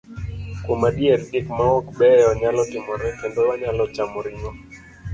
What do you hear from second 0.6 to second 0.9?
Kuom